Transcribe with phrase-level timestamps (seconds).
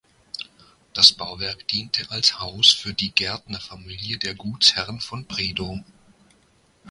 [0.95, 5.79] Das Bauwerk diente als Haus für die Gärtnerfamilie der Gutsherren von Bredow.